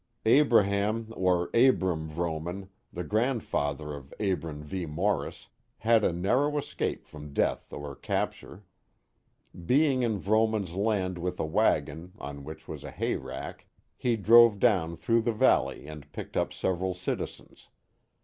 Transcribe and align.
Abraham 0.25 1.13
or 1.15 1.51
Abram 1.53 2.09
Vrooman, 2.09 2.69
the 2.91 3.03
grandfatlier 3.03 3.95
of 3.95 4.11
Abram 4.19 4.63
V. 4.63 4.87
Morris, 4.87 5.49
had 5.77 6.03
a 6.03 6.11
narrow 6.11 6.57
escape 6.57 7.05
from 7.05 7.33
death 7.35 7.71
or 7.71 7.95
capture. 7.95 8.63
Be 9.67 9.85
ing 9.85 10.01
in 10.01 10.17
Vrooman's 10.19 10.73
land 10.73 11.19
with 11.19 11.39
a 11.39 11.45
wagon, 11.45 12.13
on 12.17 12.43
which 12.43 12.67
was 12.67 12.83
a 12.83 12.89
hay 12.89 13.15
rack, 13.15 13.67
he 13.95 14.15
drove 14.17 14.57
down 14.57 14.97
through 14.97 15.21
the 15.21 15.33
valley 15.33 15.85
and 15.85 16.11
picked 16.11 16.35
up 16.35 16.51
several 16.51 16.95
citi 16.95 17.21
zens. 17.39 17.67